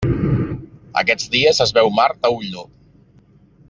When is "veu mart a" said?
1.79-2.35